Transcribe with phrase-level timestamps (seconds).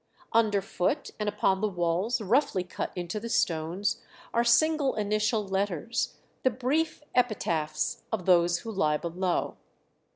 [0.33, 4.01] Underfoot and upon the walls roughly cut into the stones,
[4.33, 9.57] are single initial letters, the brief epitaphs of those who lie below.